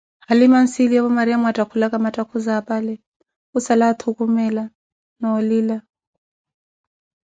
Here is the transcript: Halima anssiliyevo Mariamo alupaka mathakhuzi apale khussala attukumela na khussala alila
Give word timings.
Halima 0.27 0.57
anssiliyevo 0.61 1.09
Mariamo 1.17 1.45
alupaka 1.49 1.97
mathakhuzi 2.05 2.51
apale 2.59 2.93
khussala 3.51 3.83
attukumela 3.91 4.63
na 5.19 5.27
khussala 5.29 5.39
alila 5.41 5.77